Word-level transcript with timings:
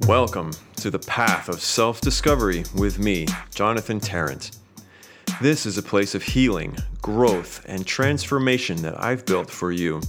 Welcome 0.00 0.52
to 0.76 0.90
the 0.90 0.98
path 0.98 1.48
of 1.48 1.58
self 1.60 2.02
discovery 2.02 2.64
with 2.76 2.98
me, 2.98 3.26
Jonathan 3.54 3.98
Tarrant. 3.98 4.50
This 5.40 5.64
is 5.64 5.78
a 5.78 5.82
place 5.82 6.14
of 6.14 6.22
healing, 6.22 6.76
growth, 7.00 7.64
and 7.66 7.84
transformation 7.86 8.82
that 8.82 9.02
I've 9.02 9.24
built 9.24 9.50
for 9.50 9.72
you. 9.72 10.02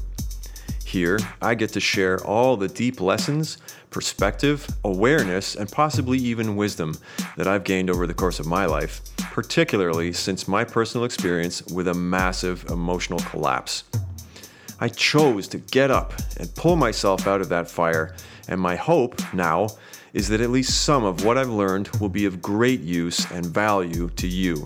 Here, 0.84 1.18
I 1.42 1.56
get 1.56 1.72
to 1.72 1.80
share 1.80 2.22
all 2.26 2.58
the 2.58 2.68
deep 2.68 3.00
lessons, 3.00 3.60
perspective, 3.90 4.68
awareness, 4.84 5.56
and 5.56 5.72
possibly 5.72 6.18
even 6.18 6.58
wisdom 6.58 6.98
that 7.38 7.48
I've 7.48 7.64
gained 7.64 7.90
over 7.90 8.06
the 8.06 8.14
course 8.14 8.42
of 8.42 8.46
my 8.46 8.66
life, 8.66 9.00
particularly 9.18 10.12
since 10.12 10.50
my 10.50 10.66
personal 10.66 11.06
experience 11.06 11.66
with 11.68 11.88
a 11.88 11.94
massive 11.94 12.70
emotional 12.70 13.20
collapse. 13.20 13.86
I 14.80 14.90
chose 14.90 15.48
to 15.50 15.58
get 15.58 15.90
up 15.90 16.14
and 16.40 16.54
pull 16.56 16.76
myself 16.76 17.28
out 17.28 17.42
of 17.42 17.50
that 17.50 17.70
fire, 17.70 18.16
and 18.48 18.62
my 18.62 18.76
hope 18.76 19.22
now 19.34 19.70
is 20.14 20.28
that 20.30 20.42
at 20.42 20.50
least 20.50 20.84
some 20.84 21.04
of 21.04 21.26
what 21.26 21.38
I've 21.38 21.50
learned 21.50 21.90
will 22.00 22.10
be 22.10 22.26
of 22.26 22.42
great 22.42 22.82
use 22.82 23.30
and 23.32 23.46
value 23.46 24.10
to 24.16 24.28
you. 24.28 24.66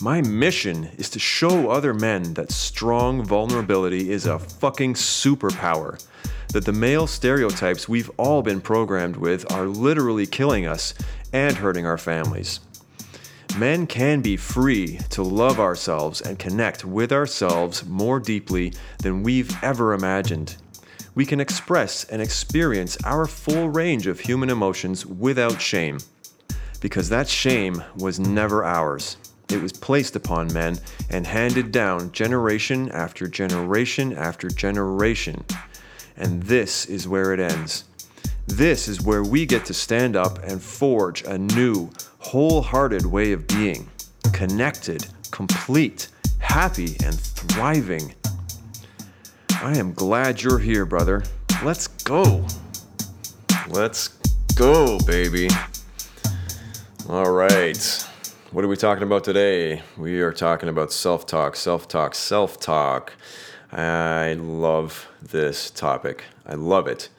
My 0.00 0.20
mission 0.22 0.90
is 0.96 1.10
to 1.10 1.18
show 1.18 1.70
other 1.70 1.92
men 1.92 2.34
that 2.34 2.52
strong 2.52 3.24
vulnerability 3.24 4.12
is 4.12 4.26
a 4.26 4.38
fucking 4.38 4.94
superpower. 4.94 6.04
That 6.52 6.64
the 6.64 6.72
male 6.72 7.06
stereotypes 7.06 7.88
we've 7.88 8.10
all 8.16 8.42
been 8.42 8.60
programmed 8.60 9.16
with 9.16 9.50
are 9.52 9.66
literally 9.66 10.24
killing 10.26 10.66
us 10.66 10.94
and 11.32 11.56
hurting 11.56 11.84
our 11.84 11.98
families. 11.98 12.60
Men 13.58 13.88
can 13.88 14.20
be 14.20 14.36
free 14.36 15.00
to 15.10 15.24
love 15.24 15.58
ourselves 15.58 16.20
and 16.20 16.38
connect 16.38 16.84
with 16.84 17.10
ourselves 17.10 17.84
more 17.84 18.20
deeply 18.20 18.72
than 19.02 19.24
we've 19.24 19.52
ever 19.64 19.94
imagined. 19.94 20.54
We 21.16 21.26
can 21.26 21.40
express 21.40 22.04
and 22.04 22.22
experience 22.22 22.96
our 23.04 23.26
full 23.26 23.68
range 23.68 24.06
of 24.06 24.20
human 24.20 24.48
emotions 24.48 25.04
without 25.04 25.60
shame. 25.60 25.98
Because 26.80 27.08
that 27.08 27.26
shame 27.26 27.82
was 27.96 28.20
never 28.20 28.64
ours. 28.64 29.16
It 29.48 29.60
was 29.60 29.72
placed 29.72 30.14
upon 30.14 30.52
men 30.52 30.78
and 31.10 31.26
handed 31.26 31.72
down 31.72 32.12
generation 32.12 32.88
after 32.92 33.26
generation 33.26 34.12
after 34.12 34.48
generation. 34.48 35.44
And 36.16 36.44
this 36.44 36.86
is 36.86 37.08
where 37.08 37.32
it 37.32 37.40
ends. 37.40 37.82
This 38.48 38.88
is 38.88 39.00
where 39.02 39.22
we 39.22 39.46
get 39.46 39.66
to 39.66 39.74
stand 39.74 40.16
up 40.16 40.42
and 40.42 40.60
forge 40.60 41.22
a 41.22 41.38
new, 41.38 41.90
wholehearted 42.18 43.06
way 43.06 43.32
of 43.32 43.46
being 43.46 43.88
connected, 44.32 45.06
complete, 45.30 46.08
happy, 46.38 46.96
and 47.04 47.20
thriving. 47.20 48.14
I 49.62 49.76
am 49.76 49.92
glad 49.92 50.42
you're 50.42 50.58
here, 50.58 50.86
brother. 50.86 51.22
Let's 51.62 51.86
go. 51.86 52.44
Let's 53.68 54.08
go, 54.56 54.98
baby. 55.06 55.50
All 57.08 57.30
right. 57.30 58.06
What 58.50 58.64
are 58.64 58.68
we 58.68 58.76
talking 58.76 59.04
about 59.04 59.24
today? 59.24 59.82
We 59.96 60.20
are 60.22 60.32
talking 60.32 60.70
about 60.70 60.90
self 60.90 61.26
talk, 61.26 61.54
self 61.54 61.86
talk, 61.86 62.14
self 62.14 62.58
talk. 62.58 63.12
I 63.70 64.32
love 64.40 65.06
this 65.20 65.70
topic. 65.70 66.24
I 66.46 66.54
love 66.54 66.88
it. 66.88 67.10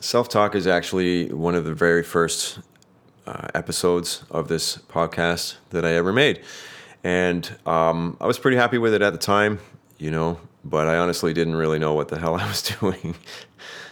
Self 0.00 0.28
talk 0.28 0.54
is 0.54 0.68
actually 0.68 1.32
one 1.32 1.56
of 1.56 1.64
the 1.64 1.74
very 1.74 2.04
first 2.04 2.60
uh, 3.26 3.48
episodes 3.52 4.22
of 4.30 4.46
this 4.46 4.76
podcast 4.76 5.56
that 5.70 5.84
I 5.84 5.94
ever 5.94 6.12
made. 6.12 6.40
And 7.02 7.50
um, 7.66 8.16
I 8.20 8.26
was 8.26 8.38
pretty 8.38 8.56
happy 8.56 8.78
with 8.78 8.94
it 8.94 9.02
at 9.02 9.12
the 9.12 9.18
time, 9.18 9.58
you 9.98 10.12
know, 10.12 10.40
but 10.64 10.86
I 10.86 10.98
honestly 10.98 11.34
didn't 11.34 11.56
really 11.56 11.80
know 11.80 11.94
what 11.94 12.08
the 12.08 12.18
hell 12.18 12.34
I 12.40 12.46
was 12.46 12.62
doing. 12.62 13.16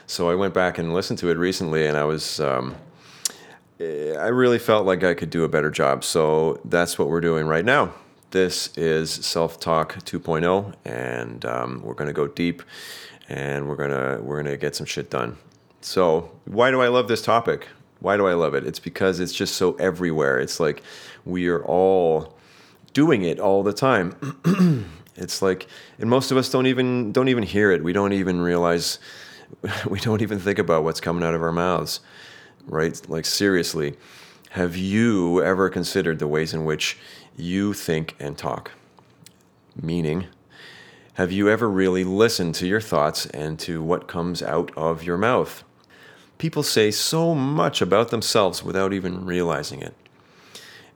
so 0.07 0.31
I 0.31 0.37
went 0.37 0.55
back 0.55 0.79
and 0.79 0.95
listened 0.95 1.19
to 1.21 1.31
it 1.31 1.39
recently, 1.39 1.87
and 1.87 1.97
I 1.97 2.05
was. 2.05 2.41
Um, 2.41 2.77
I 3.79 4.29
really 4.29 4.59
felt 4.59 4.87
like 4.87 5.05
I 5.05 5.13
could 5.13 5.29
do 5.29 5.45
a 5.45 5.49
better 5.51 5.71
job. 5.71 6.03
So 6.03 6.61
that's 6.65 6.99
what 6.99 7.09
we're 7.09 7.21
doing 7.21 7.47
right 7.47 7.65
now. 7.65 7.93
This 8.31 8.75
is 8.79 9.11
Self 9.11 9.61
Talk 9.61 9.97
2.0, 9.97 10.73
and 10.87 11.45
um, 11.45 11.83
we're 11.83 11.95
going 11.95 12.09
to 12.09 12.15
go 12.15 12.27
deep, 12.27 12.63
and 13.29 13.69
we're 13.69 13.77
gonna 13.77 14.21
we're 14.23 14.43
gonna 14.43 14.57
get 14.57 14.77
some 14.77 14.87
shit 14.87 15.11
done. 15.11 15.37
So 15.81 16.31
why 16.45 16.71
do 16.71 16.81
I 16.81 16.89
love 16.89 17.09
this 17.09 17.23
topic? 17.23 17.69
Why 18.01 18.17
do 18.17 18.27
I 18.27 18.35
love 18.35 18.55
it? 18.55 18.67
It's 18.67 18.79
because 18.79 19.21
it's 19.21 19.33
just 19.33 19.55
so 19.55 19.75
everywhere. 19.75 20.39
It's 20.39 20.61
like 20.61 20.83
we 21.25 21.49
are 21.49 21.65
all 21.65 22.37
doing 22.93 23.23
it 23.23 23.41
all 23.41 23.63
the 23.63 23.73
time. 23.73 24.91
it's 25.17 25.43
like, 25.43 25.67
and 25.99 26.11
most 26.11 26.31
of 26.31 26.37
us 26.37 26.51
don't 26.51 26.67
even 26.67 27.13
don't 27.13 27.29
even 27.29 27.45
hear 27.45 27.71
it. 27.71 27.83
We 27.83 27.93
don't 27.93 28.13
even 28.13 28.41
realize. 28.41 28.99
We 29.89 30.01
don't 30.01 30.23
even 30.23 30.41
think 30.41 30.59
about 30.59 30.83
what's 30.83 31.01
coming 31.01 31.23
out 31.23 31.33
of 31.33 31.41
our 31.41 31.53
mouths 31.53 32.01
right? 32.67 33.09
Like, 33.09 33.25
seriously, 33.25 33.97
have 34.51 34.77
you 34.77 35.43
ever 35.43 35.71
considered 35.71 36.19
the 36.19 36.27
ways 36.27 36.53
in 36.53 36.65
which 36.65 36.99
you 37.37 37.73
think 37.73 38.17
and 38.19 38.37
talk? 38.37 38.73
Meaning, 39.81 40.27
have 41.15 41.33
you 41.33 41.49
ever 41.49 41.69
really 41.69 42.05
listened 42.05 42.55
to 42.57 42.67
your 42.67 42.81
thoughts 42.81 43.27
and 43.27 43.59
to 43.61 43.83
what 43.83 44.09
comes 44.09 44.43
out 44.43 44.71
of 44.77 45.03
your 45.03 45.17
mouth? 45.17 45.65
People 46.39 46.63
say 46.63 46.91
so 46.91 47.35
much 47.35 47.81
about 47.81 48.11
themselves 48.11 48.63
without 48.63 48.93
even 48.93 49.25
realizing 49.25 49.81
it. 49.81 49.95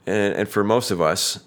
And, 0.07 0.35
and 0.35 0.49
for 0.49 0.63
most 0.65 0.91
of 0.91 1.01
us, 1.01 1.41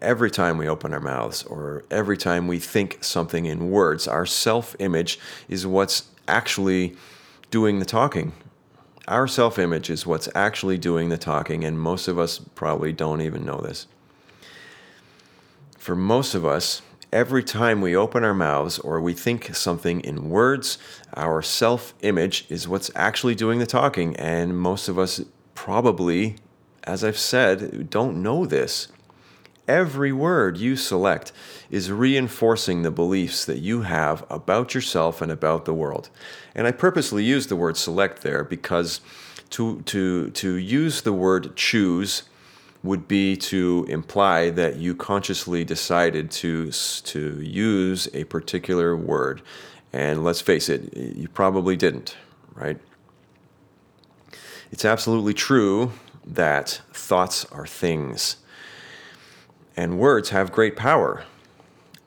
every 0.00 0.30
time 0.30 0.58
we 0.58 0.68
open 0.68 0.92
our 0.92 1.00
mouths 1.00 1.42
or 1.44 1.84
every 1.90 2.16
time 2.16 2.46
we 2.46 2.58
think 2.58 3.02
something 3.02 3.46
in 3.46 3.70
words, 3.70 4.08
our 4.08 4.26
self 4.26 4.76
image 4.78 5.18
is 5.48 5.66
what's 5.66 6.08
actually 6.28 6.96
doing 7.50 7.78
the 7.78 7.84
talking 7.84 8.32
our 9.06 9.28
self 9.28 9.58
image 9.58 9.90
is 9.90 10.06
what's 10.06 10.28
actually 10.34 10.78
doing 10.78 11.08
the 11.08 11.18
talking, 11.18 11.64
and 11.64 11.78
most 11.78 12.08
of 12.08 12.18
us 12.18 12.38
probably 12.38 12.92
don't 12.92 13.20
even 13.20 13.44
know 13.44 13.60
this. 13.60 13.86
For 15.78 15.94
most 15.94 16.34
of 16.34 16.46
us, 16.46 16.80
every 17.14 17.44
time 17.44 17.80
we 17.80 17.94
open 17.96 18.24
our 18.24 18.34
mouths 18.34 18.78
or 18.80 19.00
we 19.00 19.14
think 19.14 19.54
something 19.54 20.00
in 20.00 20.28
words, 20.28 20.76
our 21.14 21.40
self 21.40 21.94
image 22.02 22.44
is 22.50 22.68
what's 22.68 22.90
actually 22.96 23.36
doing 23.36 23.60
the 23.60 23.66
talking, 23.66 24.16
and 24.16 24.58
most 24.58 24.88
of 24.88 24.98
us 24.98 25.22
probably, 25.54 26.36
as 26.82 27.04
I've 27.04 27.16
said, 27.16 27.88
don't 27.88 28.22
know 28.22 28.44
this. 28.44 28.88
Every 29.66 30.12
word 30.12 30.58
you 30.58 30.76
select 30.76 31.32
is 31.70 31.90
reinforcing 31.90 32.82
the 32.82 32.90
beliefs 32.90 33.46
that 33.46 33.60
you 33.60 33.82
have 33.82 34.26
about 34.28 34.74
yourself 34.74 35.22
and 35.22 35.32
about 35.32 35.64
the 35.64 35.72
world. 35.72 36.10
And 36.54 36.66
I 36.66 36.72
purposely 36.72 37.24
use 37.24 37.46
the 37.46 37.56
word 37.56 37.78
select 37.78 38.20
there 38.20 38.44
because 38.44 39.00
to, 39.50 39.80
to, 39.82 40.30
to 40.30 40.56
use 40.56 41.00
the 41.02 41.14
word 41.14 41.56
choose 41.56 42.24
would 42.84 43.08
be 43.08 43.34
to 43.34 43.86
imply 43.88 44.50
that 44.50 44.76
you 44.76 44.94
consciously 44.94 45.64
decided 45.64 46.30
to, 46.30 46.70
to 46.70 47.40
use 47.40 48.08
a 48.12 48.24
particular 48.24 48.94
word. 48.94 49.40
And 49.90 50.22
let's 50.22 50.42
face 50.42 50.68
it, 50.68 50.94
you 50.94 51.28
probably 51.28 51.76
didn't, 51.76 52.14
right? 52.54 52.78
It's 54.70 54.84
absolutely 54.84 55.32
true 55.32 55.92
that 56.26 56.82
thoughts 56.92 57.46
are 57.46 57.66
things. 57.66 58.36
And 59.76 59.98
words 59.98 60.28
have 60.30 60.52
great 60.52 60.76
power. 60.76 61.24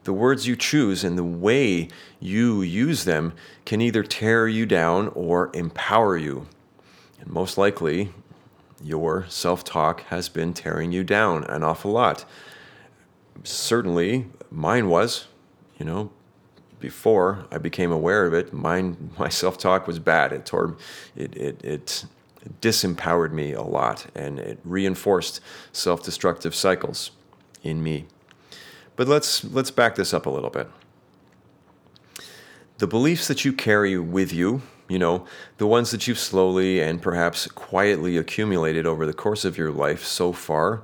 The 0.04 0.12
words 0.12 0.46
you 0.46 0.54
choose 0.54 1.02
and 1.02 1.18
the 1.18 1.24
way 1.24 1.88
you 2.20 2.62
use 2.62 3.04
them 3.04 3.32
can 3.66 3.80
either 3.80 4.04
tear 4.04 4.46
you 4.46 4.64
down 4.64 5.08
or 5.14 5.50
empower 5.54 6.16
you. 6.16 6.46
And 7.20 7.30
most 7.30 7.58
likely, 7.58 8.12
your 8.82 9.26
self 9.28 9.64
talk 9.64 10.02
has 10.04 10.28
been 10.28 10.54
tearing 10.54 10.92
you 10.92 11.04
down 11.04 11.44
an 11.44 11.62
awful 11.62 11.90
lot. 11.92 12.24
Certainly, 13.44 14.26
mine 14.50 14.88
was, 14.88 15.26
you 15.78 15.84
know, 15.84 16.10
before 16.80 17.46
I 17.50 17.58
became 17.58 17.90
aware 17.90 18.26
of 18.26 18.34
it, 18.34 18.52
mine, 18.52 19.10
my 19.18 19.28
self 19.28 19.58
talk 19.58 19.86
was 19.86 19.98
bad. 19.98 20.32
It 20.32 20.46
tore, 20.46 20.76
it, 21.16 21.36
it, 21.36 21.64
it 21.64 22.04
disempowered 22.60 23.32
me 23.32 23.52
a 23.52 23.62
lot 23.62 24.06
and 24.14 24.38
it 24.38 24.58
reinforced 24.64 25.40
self 25.72 26.02
destructive 26.02 26.54
cycles 26.54 27.10
in 27.62 27.82
me. 27.82 28.06
But 28.96 29.08
let's 29.08 29.44
let's 29.44 29.70
back 29.70 29.94
this 29.94 30.12
up 30.12 30.26
a 30.26 30.30
little 30.30 30.50
bit. 30.50 30.68
The 32.78 32.86
beliefs 32.86 33.26
that 33.28 33.44
you 33.44 33.52
carry 33.52 33.98
with 33.98 34.32
you, 34.32 34.62
you 34.88 34.98
know, 34.98 35.26
the 35.58 35.66
ones 35.66 35.90
that 35.90 36.06
you've 36.06 36.18
slowly 36.18 36.80
and 36.80 37.02
perhaps 37.02 37.46
quietly 37.46 38.16
accumulated 38.16 38.86
over 38.86 39.04
the 39.04 39.12
course 39.12 39.44
of 39.44 39.58
your 39.58 39.70
life 39.70 40.04
so 40.04 40.32
far, 40.32 40.82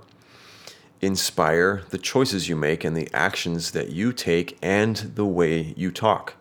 inspire 1.00 1.82
the 1.90 1.98
choices 1.98 2.48
you 2.48 2.56
make 2.56 2.84
and 2.84 2.96
the 2.96 3.08
actions 3.12 3.72
that 3.72 3.90
you 3.90 4.12
take 4.12 4.58
and 4.62 4.96
the 4.96 5.24
way 5.24 5.74
you 5.76 5.90
talk. 5.90 6.34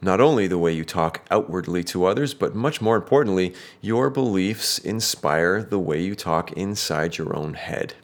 Not 0.00 0.20
only 0.20 0.48
the 0.48 0.58
way 0.58 0.72
you 0.72 0.84
talk 0.84 1.20
outwardly 1.30 1.84
to 1.84 2.06
others, 2.06 2.34
but 2.34 2.56
much 2.56 2.80
more 2.80 2.96
importantly, 2.96 3.54
your 3.80 4.10
beliefs 4.10 4.78
inspire 4.78 5.62
the 5.62 5.78
way 5.78 6.02
you 6.02 6.16
talk 6.16 6.50
inside 6.52 7.18
your 7.18 7.36
own 7.36 7.54
head 7.54 7.94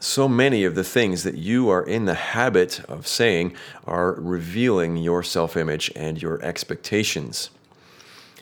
so 0.00 0.28
many 0.28 0.64
of 0.64 0.74
the 0.74 0.84
things 0.84 1.24
that 1.24 1.36
you 1.36 1.68
are 1.68 1.82
in 1.82 2.04
the 2.04 2.14
habit 2.14 2.80
of 2.88 3.06
saying 3.06 3.54
are 3.86 4.12
revealing 4.12 4.96
your 4.96 5.22
self 5.22 5.56
image 5.56 5.90
and 5.96 6.20
your 6.22 6.42
expectations. 6.44 7.50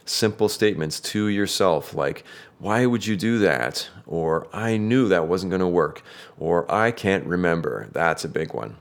Simple 0.07 0.49
statements 0.49 1.01
to 1.01 1.29
yourself 1.29 1.95
like, 1.95 2.25
why 2.59 2.87
would 2.87 3.07
you 3.07 3.17
do 3.17 3.39
that? 3.41 3.89
Or 4.07 4.49
I 4.53 4.77
knew 4.77 5.09
that 5.09 5.29
wasn't 5.29 5.51
going 5.51 5.61
to 5.61 5.67
work. 5.67 6.03
Or 6.39 6.71
I 6.73 6.91
can't 6.91 7.27
remember. 7.27 7.89
That's 7.93 8.25
a 8.25 8.29
big 8.29 8.55
one. 8.55 8.77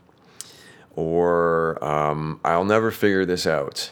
Or 0.95 1.83
um, 1.83 2.39
I'll 2.45 2.63
never 2.63 2.91
figure 2.91 3.25
this 3.25 3.45
out. 3.45 3.91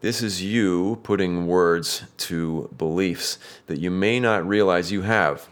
This 0.00 0.22
is 0.22 0.42
you 0.42 1.00
putting 1.02 1.46
words 1.46 2.04
to 2.18 2.72
beliefs 2.76 3.38
that 3.66 3.80
you 3.80 3.90
may 3.90 4.20
not 4.20 4.46
realize 4.46 4.92
you 4.92 5.02
have. 5.02 5.48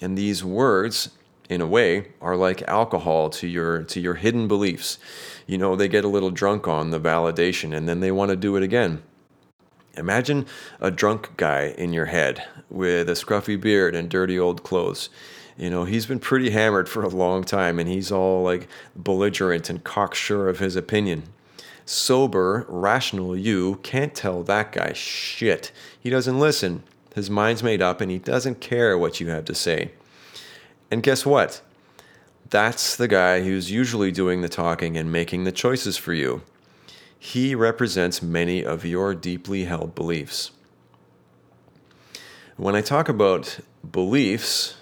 And 0.00 0.16
these 0.16 0.42
words, 0.42 1.10
in 1.50 1.60
a 1.60 1.66
way, 1.66 2.12
are 2.20 2.36
like 2.36 2.62
alcohol 2.62 3.28
to 3.30 3.46
your 3.46 3.82
to 3.82 4.00
your 4.00 4.14
hidden 4.14 4.48
beliefs. 4.48 4.98
You 5.46 5.58
know, 5.58 5.76
they 5.76 5.88
get 5.88 6.04
a 6.04 6.08
little 6.08 6.30
drunk 6.30 6.66
on 6.66 6.90
the 6.90 7.00
validation 7.00 7.76
and 7.76 7.86
then 7.86 8.00
they 8.00 8.10
want 8.10 8.30
to 8.30 8.36
do 8.36 8.56
it 8.56 8.62
again. 8.62 9.02
Imagine 9.96 10.46
a 10.80 10.90
drunk 10.90 11.36
guy 11.36 11.74
in 11.76 11.92
your 11.92 12.06
head 12.06 12.46
with 12.68 13.08
a 13.08 13.12
scruffy 13.12 13.60
beard 13.60 13.94
and 13.94 14.08
dirty 14.08 14.38
old 14.38 14.62
clothes. 14.62 15.10
You 15.56 15.68
know, 15.68 15.84
he's 15.84 16.06
been 16.06 16.20
pretty 16.20 16.50
hammered 16.50 16.88
for 16.88 17.02
a 17.02 17.08
long 17.08 17.44
time 17.44 17.78
and 17.78 17.88
he's 17.88 18.10
all 18.10 18.42
like 18.42 18.68
belligerent 18.96 19.68
and 19.68 19.82
cocksure 19.82 20.48
of 20.48 20.58
his 20.58 20.76
opinion. 20.76 21.24
Sober, 21.84 22.64
rational 22.68 23.36
you 23.36 23.80
can't 23.82 24.14
tell 24.14 24.42
that 24.44 24.72
guy 24.72 24.92
shit. 24.92 25.72
He 25.98 26.08
doesn't 26.08 26.38
listen. 26.38 26.84
His 27.14 27.28
mind's 27.28 27.62
made 27.62 27.82
up 27.82 28.00
and 28.00 28.10
he 28.10 28.18
doesn't 28.18 28.60
care 28.60 28.96
what 28.96 29.20
you 29.20 29.28
have 29.28 29.44
to 29.46 29.54
say. 29.54 29.90
And 30.90 31.02
guess 31.02 31.26
what? 31.26 31.60
That's 32.48 32.96
the 32.96 33.08
guy 33.08 33.42
who's 33.42 33.70
usually 33.70 34.12
doing 34.12 34.40
the 34.40 34.48
talking 34.48 34.96
and 34.96 35.12
making 35.12 35.44
the 35.44 35.52
choices 35.52 35.96
for 35.96 36.14
you. 36.14 36.42
He 37.22 37.54
represents 37.54 38.22
many 38.22 38.64
of 38.64 38.86
your 38.86 39.14
deeply 39.14 39.64
held 39.64 39.94
beliefs. 39.94 40.52
When 42.56 42.74
I 42.74 42.80
talk 42.80 43.10
about 43.10 43.60
beliefs, 43.88 44.76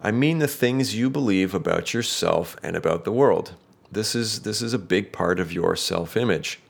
I 0.00 0.12
mean 0.12 0.38
the 0.38 0.46
things 0.46 0.94
you 0.94 1.10
believe 1.10 1.54
about 1.54 1.92
yourself 1.92 2.56
and 2.62 2.76
about 2.76 3.04
the 3.04 3.10
world. 3.10 3.54
This 3.90 4.14
is, 4.14 4.42
this 4.42 4.62
is 4.62 4.74
a 4.74 4.78
big 4.78 5.10
part 5.10 5.40
of 5.40 5.52
your 5.52 5.74
self 5.74 6.16
image. 6.16 6.60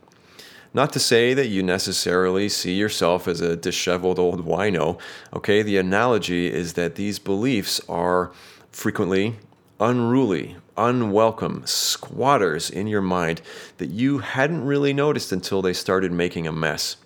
Not 0.72 0.94
to 0.94 0.98
say 0.98 1.34
that 1.34 1.48
you 1.48 1.62
necessarily 1.62 2.48
see 2.48 2.74
yourself 2.74 3.28
as 3.28 3.42
a 3.42 3.54
disheveled 3.54 4.18
old 4.18 4.46
wino, 4.46 4.98
okay? 5.34 5.62
The 5.62 5.76
analogy 5.76 6.50
is 6.50 6.72
that 6.72 6.94
these 6.94 7.18
beliefs 7.18 7.82
are 7.86 8.32
frequently 8.72 9.36
unruly, 9.80 10.56
unwelcome 10.76 11.66
squatters 11.66 12.70
in 12.70 12.86
your 12.86 13.02
mind 13.02 13.42
that 13.78 13.90
you 13.90 14.18
hadn't 14.18 14.64
really 14.64 14.92
noticed 14.92 15.32
until 15.32 15.62
they 15.62 15.72
started 15.72 16.12
making 16.12 16.46
a 16.46 16.52
mess. 16.52 16.96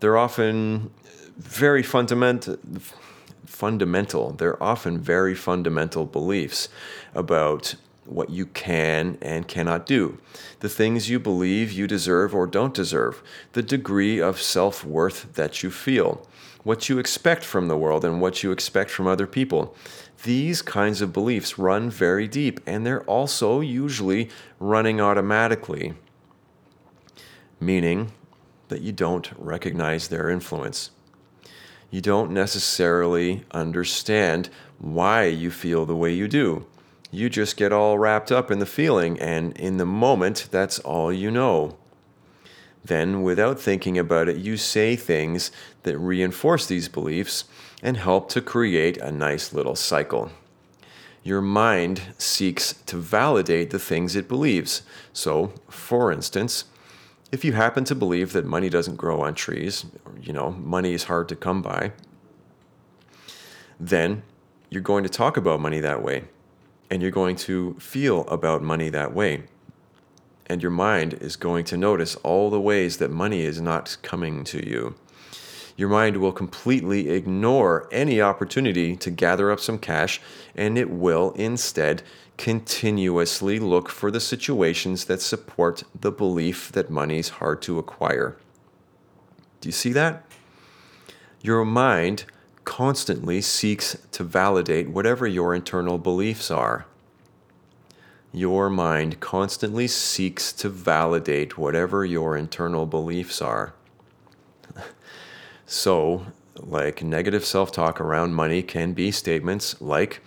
They're 0.00 0.18
often 0.18 0.90
very 1.36 1.82
fundamental 1.82 2.58
fundamental. 3.46 4.32
They're 4.32 4.60
often 4.60 4.98
very 4.98 5.34
fundamental 5.34 6.04
beliefs 6.06 6.68
about 7.14 7.76
what 8.04 8.30
you 8.30 8.46
can 8.46 9.16
and 9.22 9.46
cannot 9.46 9.86
do, 9.86 10.18
the 10.60 10.68
things 10.68 11.08
you 11.08 11.20
believe 11.20 11.70
you 11.70 11.86
deserve 11.86 12.34
or 12.34 12.46
don't 12.46 12.74
deserve, 12.74 13.22
the 13.52 13.62
degree 13.62 14.20
of 14.20 14.42
self 14.42 14.84
worth 14.84 15.34
that 15.34 15.62
you 15.62 15.70
feel, 15.70 16.26
what 16.64 16.88
you 16.88 16.98
expect 16.98 17.44
from 17.44 17.68
the 17.68 17.76
world 17.76 18.04
and 18.04 18.20
what 18.20 18.42
you 18.42 18.50
expect 18.50 18.90
from 18.90 19.06
other 19.06 19.26
people. 19.26 19.76
These 20.24 20.62
kinds 20.62 21.00
of 21.00 21.12
beliefs 21.12 21.58
run 21.58 21.90
very 21.90 22.28
deep 22.28 22.60
and 22.66 22.86
they're 22.86 23.04
also 23.04 23.60
usually 23.60 24.30
running 24.60 25.00
automatically, 25.00 25.94
meaning 27.58 28.12
that 28.68 28.82
you 28.82 28.92
don't 28.92 29.30
recognize 29.36 30.08
their 30.08 30.30
influence. 30.30 30.90
You 31.90 32.00
don't 32.00 32.30
necessarily 32.30 33.44
understand 33.50 34.48
why 34.78 35.24
you 35.26 35.50
feel 35.50 35.84
the 35.84 35.96
way 35.96 36.12
you 36.12 36.28
do 36.28 36.66
you 37.14 37.28
just 37.28 37.58
get 37.58 37.72
all 37.72 37.98
wrapped 37.98 38.32
up 38.32 38.50
in 38.50 38.58
the 38.58 38.66
feeling, 38.66 39.20
and 39.20 39.56
in 39.58 39.76
the 39.76 39.86
moment, 39.86 40.48
that's 40.50 40.78
all 40.78 41.12
you 41.12 41.30
know. 41.30 41.76
Then, 42.82 43.22
without 43.22 43.60
thinking 43.60 43.98
about 43.98 44.30
it, 44.30 44.38
you 44.38 44.56
say 44.56 44.96
things 44.96 45.52
that 45.82 45.98
reinforce 45.98 46.66
these 46.66 46.88
beliefs 46.88 47.44
and 47.82 47.96
help 47.96 48.28
to 48.30 48.40
create 48.40 48.96
a 48.98 49.10
nice 49.10 49.52
little 49.52 49.74
cycle. 49.74 50.30
Your 51.24 51.40
mind 51.40 52.02
seeks 52.18 52.74
to 52.86 52.96
validate 52.96 53.70
the 53.70 53.78
things 53.78 54.16
it 54.16 54.28
believes. 54.28 54.82
So, 55.12 55.52
for 55.68 56.10
instance, 56.12 56.64
if 57.30 57.44
you 57.44 57.52
happen 57.52 57.84
to 57.84 57.94
believe 57.94 58.32
that 58.32 58.44
money 58.44 58.68
doesn't 58.68 58.96
grow 58.96 59.22
on 59.22 59.34
trees, 59.34 59.86
you 60.20 60.32
know, 60.32 60.50
money 60.52 60.92
is 60.92 61.04
hard 61.04 61.28
to 61.30 61.36
come 61.36 61.62
by, 61.62 61.92
then 63.78 64.22
you're 64.70 64.82
going 64.82 65.02
to 65.02 65.08
talk 65.08 65.36
about 65.36 65.60
money 65.60 65.80
that 65.80 66.02
way 66.02 66.24
and 66.90 67.00
you're 67.00 67.10
going 67.10 67.36
to 67.36 67.74
feel 67.74 68.26
about 68.26 68.62
money 68.62 68.90
that 68.90 69.14
way. 69.14 69.44
And 70.46 70.60
your 70.60 70.70
mind 70.70 71.14
is 71.14 71.36
going 71.36 71.64
to 71.66 71.76
notice 71.76 72.16
all 72.16 72.50
the 72.50 72.60
ways 72.60 72.98
that 72.98 73.10
money 73.10 73.42
is 73.42 73.60
not 73.62 73.96
coming 74.02 74.44
to 74.44 74.68
you. 74.68 74.94
Your 75.76 75.88
mind 75.88 76.18
will 76.18 76.32
completely 76.32 77.10
ignore 77.10 77.88
any 77.90 78.20
opportunity 78.20 78.96
to 78.96 79.10
gather 79.10 79.50
up 79.50 79.60
some 79.60 79.78
cash, 79.78 80.20
and 80.54 80.76
it 80.76 80.90
will 80.90 81.32
instead 81.32 82.02
continuously 82.36 83.58
look 83.58 83.88
for 83.88 84.10
the 84.10 84.20
situations 84.20 85.04
that 85.06 85.22
support 85.22 85.84
the 85.98 86.10
belief 86.10 86.72
that 86.72 86.90
money 86.90 87.18
is 87.18 87.28
hard 87.28 87.62
to 87.62 87.78
acquire. 87.78 88.36
Do 89.60 89.68
you 89.68 89.72
see 89.72 89.92
that? 89.92 90.24
Your 91.40 91.64
mind 91.64 92.24
constantly 92.64 93.40
seeks 93.40 93.96
to 94.12 94.24
validate 94.24 94.88
whatever 94.88 95.26
your 95.26 95.54
internal 95.54 95.98
beliefs 95.98 96.50
are. 96.50 96.86
Your 98.32 98.70
mind 98.70 99.20
constantly 99.20 99.86
seeks 99.86 100.52
to 100.54 100.68
validate 100.68 101.58
whatever 101.58 102.04
your 102.04 102.36
internal 102.36 102.86
beliefs 102.86 103.42
are. 103.42 103.74
so, 105.72 106.26
like 106.56 107.02
negative 107.02 107.44
self 107.44 107.72
talk 107.72 108.00
around 108.00 108.34
money 108.34 108.62
can 108.62 108.92
be 108.92 109.10
statements 109.10 109.80
like, 109.80 110.20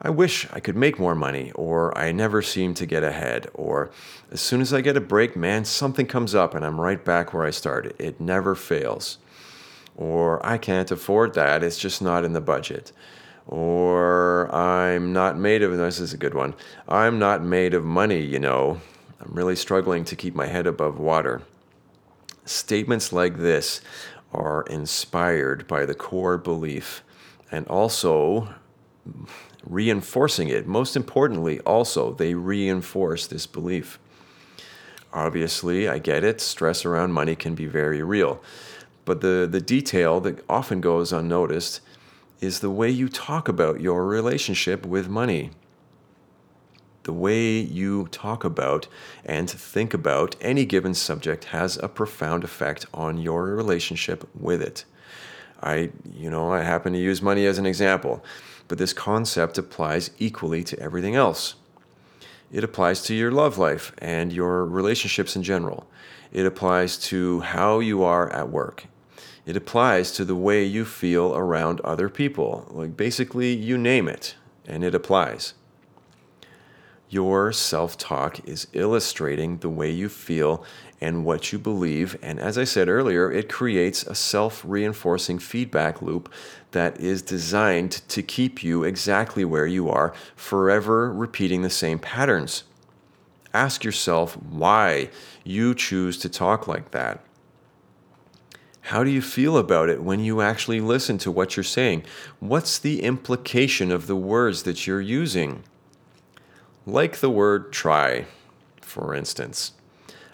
I 0.00 0.10
wish 0.10 0.46
I 0.52 0.60
could 0.60 0.76
make 0.76 0.98
more 0.98 1.14
money, 1.14 1.52
or 1.54 1.96
I 1.96 2.12
never 2.12 2.42
seem 2.42 2.74
to 2.74 2.86
get 2.86 3.02
ahead, 3.02 3.48
or 3.54 3.90
as 4.30 4.40
soon 4.40 4.60
as 4.60 4.74
I 4.74 4.82
get 4.82 4.96
a 4.96 5.00
break, 5.00 5.36
man, 5.36 5.64
something 5.64 6.06
comes 6.06 6.34
up 6.34 6.54
and 6.54 6.64
I'm 6.64 6.80
right 6.80 7.02
back 7.02 7.32
where 7.32 7.44
I 7.44 7.50
started. 7.50 7.94
It 7.98 8.20
never 8.20 8.54
fails 8.54 9.18
or 9.96 10.44
I 10.44 10.58
can't 10.58 10.90
afford 10.90 11.34
that, 11.34 11.64
it's 11.64 11.78
just 11.78 12.02
not 12.02 12.24
in 12.24 12.34
the 12.34 12.40
budget. 12.40 12.92
Or 13.46 14.54
I'm 14.54 15.12
not 15.12 15.38
made 15.38 15.62
of, 15.62 15.76
this 15.76 16.00
is 16.00 16.12
a 16.12 16.18
good 16.18 16.34
one, 16.34 16.54
I'm 16.88 17.18
not 17.18 17.42
made 17.42 17.74
of 17.74 17.84
money, 17.84 18.20
you 18.20 18.38
know. 18.38 18.80
I'm 19.20 19.32
really 19.32 19.56
struggling 19.56 20.04
to 20.04 20.16
keep 20.16 20.34
my 20.34 20.46
head 20.46 20.66
above 20.66 20.98
water. 20.98 21.42
Statements 22.44 23.12
like 23.12 23.38
this 23.38 23.80
are 24.36 24.62
inspired 24.64 25.66
by 25.66 25.86
the 25.86 25.94
core 25.94 26.38
belief 26.38 27.02
and 27.50 27.66
also 27.68 28.54
reinforcing 29.64 30.48
it. 30.48 30.66
Most 30.66 30.96
importantly, 30.96 31.60
also, 31.60 32.12
they 32.12 32.34
reinforce 32.34 33.26
this 33.26 33.46
belief. 33.46 33.98
Obviously, 35.12 35.88
I 35.88 35.98
get 35.98 36.24
it, 36.24 36.40
stress 36.40 36.84
around 36.84 37.12
money 37.12 37.34
can 37.34 37.54
be 37.54 37.66
very 37.66 38.02
real. 38.02 38.42
But 39.04 39.20
the, 39.20 39.48
the 39.50 39.60
detail 39.60 40.20
that 40.20 40.44
often 40.48 40.80
goes 40.80 41.12
unnoticed 41.12 41.80
is 42.40 42.60
the 42.60 42.70
way 42.70 42.90
you 42.90 43.08
talk 43.08 43.48
about 43.48 43.80
your 43.80 44.04
relationship 44.04 44.84
with 44.84 45.08
money. 45.08 45.50
The 47.06 47.12
way 47.12 47.60
you 47.60 48.08
talk 48.08 48.42
about 48.42 48.88
and 49.24 49.48
think 49.48 49.94
about 49.94 50.34
any 50.40 50.64
given 50.64 50.92
subject 50.92 51.44
has 51.44 51.76
a 51.76 51.88
profound 51.88 52.42
effect 52.42 52.84
on 52.92 53.16
your 53.16 53.44
relationship 53.54 54.28
with 54.34 54.60
it. 54.60 54.84
I, 55.62 55.90
you 56.12 56.28
know, 56.28 56.52
I 56.52 56.62
happen 56.62 56.92
to 56.94 56.98
use 56.98 57.22
money 57.22 57.46
as 57.46 57.58
an 57.58 57.64
example, 57.64 58.24
but 58.66 58.78
this 58.78 58.92
concept 58.92 59.56
applies 59.56 60.10
equally 60.18 60.64
to 60.64 60.76
everything 60.80 61.14
else. 61.14 61.54
It 62.50 62.64
applies 62.64 63.02
to 63.02 63.14
your 63.14 63.30
love 63.30 63.56
life 63.56 63.92
and 63.98 64.32
your 64.32 64.64
relationships 64.64 65.36
in 65.36 65.44
general. 65.44 65.86
It 66.32 66.44
applies 66.44 66.98
to 67.10 67.38
how 67.38 67.78
you 67.78 68.02
are 68.02 68.28
at 68.30 68.50
work. 68.50 68.86
It 69.46 69.56
applies 69.56 70.10
to 70.10 70.24
the 70.24 70.34
way 70.34 70.64
you 70.64 70.84
feel 70.84 71.36
around 71.36 71.80
other 71.82 72.08
people. 72.08 72.66
Like 72.68 72.96
basically, 72.96 73.54
you 73.54 73.78
name 73.78 74.08
it, 74.08 74.34
and 74.66 74.82
it 74.82 74.92
applies. 74.92 75.54
Your 77.08 77.52
self 77.52 77.96
talk 77.96 78.46
is 78.48 78.66
illustrating 78.72 79.58
the 79.58 79.68
way 79.68 79.90
you 79.90 80.08
feel 80.08 80.64
and 81.00 81.24
what 81.24 81.52
you 81.52 81.58
believe. 81.58 82.18
And 82.20 82.40
as 82.40 82.58
I 82.58 82.64
said 82.64 82.88
earlier, 82.88 83.30
it 83.30 83.48
creates 83.48 84.02
a 84.02 84.14
self 84.14 84.62
reinforcing 84.64 85.38
feedback 85.38 86.02
loop 86.02 86.32
that 86.72 86.98
is 87.00 87.22
designed 87.22 87.92
to 88.08 88.22
keep 88.22 88.64
you 88.64 88.82
exactly 88.82 89.44
where 89.44 89.66
you 89.66 89.88
are, 89.88 90.14
forever 90.34 91.12
repeating 91.12 91.62
the 91.62 91.70
same 91.70 91.98
patterns. 92.00 92.64
Ask 93.54 93.84
yourself 93.84 94.36
why 94.36 95.10
you 95.44 95.74
choose 95.74 96.18
to 96.18 96.28
talk 96.28 96.66
like 96.66 96.90
that. 96.90 97.24
How 98.80 99.02
do 99.02 99.10
you 99.10 99.22
feel 99.22 99.56
about 99.56 99.88
it 99.88 100.02
when 100.02 100.20
you 100.20 100.40
actually 100.40 100.80
listen 100.80 101.18
to 101.18 101.30
what 101.30 101.56
you're 101.56 101.64
saying? 101.64 102.04
What's 102.38 102.78
the 102.78 103.02
implication 103.02 103.90
of 103.90 104.06
the 104.06 104.16
words 104.16 104.64
that 104.64 104.86
you're 104.86 105.00
using? 105.00 105.64
Like 106.88 107.16
the 107.16 107.30
word 107.30 107.72
try, 107.72 108.26
for 108.80 109.12
instance. 109.12 109.72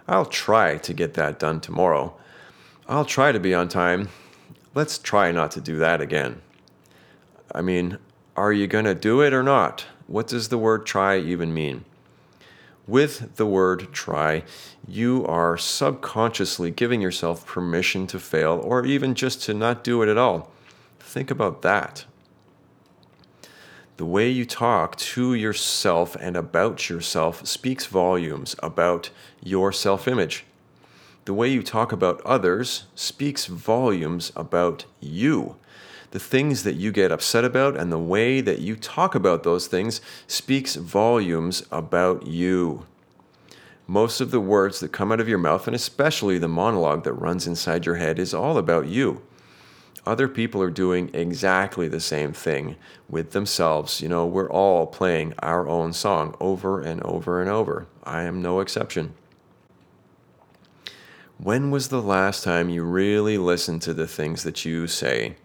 I'll 0.06 0.26
try 0.26 0.76
to 0.76 0.92
get 0.92 1.14
that 1.14 1.38
done 1.38 1.60
tomorrow. 1.60 2.14
I'll 2.86 3.06
try 3.06 3.32
to 3.32 3.40
be 3.40 3.54
on 3.54 3.68
time. 3.68 4.10
Let's 4.74 4.98
try 4.98 5.32
not 5.32 5.50
to 5.52 5.62
do 5.62 5.78
that 5.78 6.02
again. 6.02 6.42
I 7.54 7.62
mean, 7.62 7.96
are 8.36 8.52
you 8.52 8.66
going 8.66 8.84
to 8.84 8.94
do 8.94 9.22
it 9.22 9.32
or 9.32 9.42
not? 9.42 9.86
What 10.06 10.26
does 10.26 10.50
the 10.50 10.58
word 10.58 10.84
try 10.84 11.18
even 11.18 11.54
mean? 11.54 11.86
With 12.86 13.36
the 13.36 13.46
word 13.46 13.90
try, 13.92 14.42
you 14.86 15.24
are 15.26 15.56
subconsciously 15.56 16.70
giving 16.70 17.00
yourself 17.00 17.46
permission 17.46 18.06
to 18.08 18.18
fail 18.18 18.60
or 18.62 18.84
even 18.84 19.14
just 19.14 19.42
to 19.44 19.54
not 19.54 19.82
do 19.82 20.02
it 20.02 20.08
at 20.10 20.18
all. 20.18 20.50
Think 21.00 21.30
about 21.30 21.62
that. 21.62 22.04
The 23.96 24.06
way 24.06 24.28
you 24.28 24.44
talk 24.44 24.96
to 24.96 25.34
yourself 25.34 26.16
and 26.16 26.36
about 26.36 26.88
yourself 26.88 27.46
speaks 27.46 27.86
volumes 27.86 28.56
about 28.62 29.10
your 29.42 29.72
self 29.72 30.08
image. 30.08 30.44
The 31.24 31.34
way 31.34 31.48
you 31.48 31.62
talk 31.62 31.92
about 31.92 32.20
others 32.22 32.84
speaks 32.94 33.46
volumes 33.46 34.32
about 34.34 34.86
you 35.00 35.56
the 36.12 36.20
things 36.20 36.62
that 36.62 36.76
you 36.76 36.92
get 36.92 37.10
upset 37.10 37.44
about 37.44 37.76
and 37.76 37.90
the 37.90 37.98
way 37.98 38.40
that 38.40 38.60
you 38.60 38.76
talk 38.76 39.14
about 39.14 39.42
those 39.42 39.66
things 39.66 40.00
speaks 40.26 40.76
volumes 40.76 41.66
about 41.72 42.26
you. 42.26 42.86
Most 43.86 44.20
of 44.20 44.30
the 44.30 44.40
words 44.40 44.78
that 44.80 44.92
come 44.92 45.10
out 45.10 45.20
of 45.20 45.28
your 45.28 45.38
mouth, 45.38 45.66
and 45.66 45.74
especially 45.74 46.38
the 46.38 46.48
monologue 46.48 47.04
that 47.04 47.14
runs 47.14 47.46
inside 47.46 47.84
your 47.84 47.96
head, 47.96 48.18
is 48.18 48.32
all 48.32 48.58
about 48.58 48.86
you. 48.86 49.22
Other 50.04 50.26
people 50.26 50.60
are 50.62 50.70
doing 50.70 51.10
exactly 51.14 51.86
the 51.86 52.00
same 52.00 52.32
thing 52.32 52.76
with 53.08 53.30
themselves. 53.30 54.00
You 54.00 54.08
know, 54.08 54.26
we're 54.26 54.50
all 54.50 54.86
playing 54.86 55.34
our 55.40 55.68
own 55.68 55.92
song 55.92 56.34
over 56.40 56.80
and 56.80 57.00
over 57.02 57.40
and 57.40 57.48
over. 57.48 57.86
I 58.02 58.22
am 58.22 58.42
no 58.42 58.58
exception. 58.58 59.14
When 61.38 61.70
was 61.70 61.88
the 61.88 62.02
last 62.02 62.42
time 62.42 62.68
you 62.68 62.82
really 62.82 63.38
listened 63.38 63.82
to 63.82 63.94
the 63.94 64.08
things 64.08 64.42
that 64.42 64.64
you 64.64 64.88
say? 64.88 65.36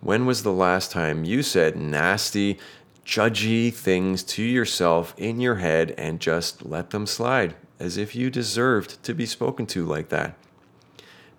When 0.00 0.24
was 0.24 0.42
the 0.42 0.52
last 0.52 0.90
time 0.90 1.24
you 1.24 1.42
said 1.42 1.76
nasty, 1.76 2.58
judgy 3.04 3.72
things 3.72 4.22
to 4.22 4.42
yourself 4.42 5.14
in 5.16 5.40
your 5.40 5.56
head 5.56 5.94
and 5.98 6.20
just 6.20 6.64
let 6.64 6.90
them 6.90 7.06
slide 7.06 7.54
as 7.78 7.96
if 7.96 8.14
you 8.14 8.30
deserved 8.30 9.02
to 9.02 9.14
be 9.14 9.26
spoken 9.26 9.66
to 9.66 9.84
like 9.84 10.08
that? 10.08 10.36